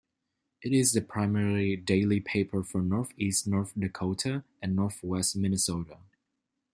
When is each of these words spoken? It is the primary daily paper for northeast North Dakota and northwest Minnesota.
It 0.63 0.73
is 0.73 0.93
the 0.93 1.01
primary 1.01 1.75
daily 1.77 2.19
paper 2.21 2.63
for 2.63 2.81
northeast 2.81 3.45
North 3.45 3.71
Dakota 3.79 4.43
and 4.59 4.75
northwest 4.75 5.35
Minnesota. 5.35 5.99